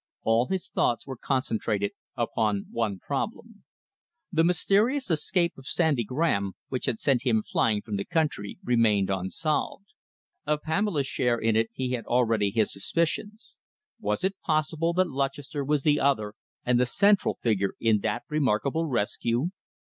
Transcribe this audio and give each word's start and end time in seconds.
All 0.23 0.47
his 0.47 0.67
thoughts 0.67 1.05
were 1.05 1.15
concentrated 1.15 1.91
upon 2.17 2.65
one 2.71 2.97
problem. 2.97 3.65
The 4.31 4.43
mysterious 4.43 5.11
escape 5.11 5.53
of 5.59 5.67
Sandy 5.67 6.03
Graham, 6.03 6.53
which 6.69 6.87
had 6.87 6.99
sent 6.99 7.21
him 7.21 7.43
flying 7.43 7.83
from 7.83 7.97
the 7.97 8.03
country, 8.03 8.57
remained 8.63 9.11
unsolved. 9.11 9.85
Of 10.43 10.63
Pamela's 10.63 11.05
share 11.05 11.37
in 11.37 11.55
it 11.55 11.69
he 11.71 11.91
had 11.91 12.05
already 12.07 12.49
his 12.49 12.73
suspicions. 12.73 13.57
Was 13.99 14.23
it 14.23 14.41
possible 14.43 14.91
that 14.93 15.05
Lutchester 15.07 15.63
was 15.63 15.83
the 15.83 15.99
other 15.99 16.33
and 16.65 16.79
the 16.79 16.87
central 16.87 17.35
figure 17.35 17.75
in 17.79 17.99
that 17.99 18.23
remarkable 18.27 18.87
rescue? 18.87 19.51